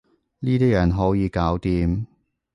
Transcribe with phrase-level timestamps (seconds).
[0.39, 2.07] 呢啲人好易搞掂